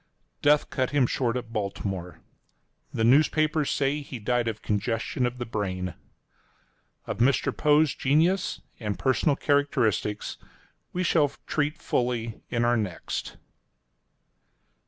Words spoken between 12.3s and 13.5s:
in our next.